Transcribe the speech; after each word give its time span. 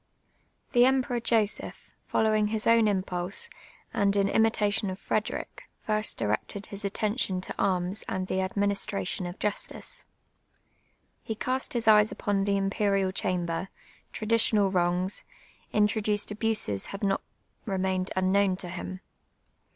r'llie 0.73 0.87
Emperor 0.87 1.19
Joseph, 1.19 1.91
followiu!:: 2.11 2.47
his 2.49 2.65
own 2.65 2.85
im])ulsc, 2.85 3.49
and 3.93 4.17
m 4.17 4.25
imi 4.29 4.49
tation 4.49 4.89
of 4.91 4.97
Frederic, 4.97 5.69
first 5.83 6.17
directed 6.17 6.65
his 6.65 6.83
attention 6.83 7.39
to 7.39 7.53
arms 7.59 8.03
auid 8.09 8.27
the 8.27 8.41
administration 8.41 9.27
of 9.27 9.37
justice. 9.37 10.05
He 11.21 11.33
east 11.53 11.73
his 11.73 11.87
eyes 11.87 12.11
ujxrn 12.11 12.47
the 12.47 12.57
Imperial 12.57 13.11
Chamber; 13.11 13.67
traditional 14.11 14.71
wrouijs, 14.71 15.21
introduced 15.71 16.31
abuses 16.31 16.87
had 16.87 17.03
not 17.03 17.21
re 17.67 17.77
mained 17.77 18.09
unknown 18.15 18.55
to 18.57 18.69
him. 18.69 19.01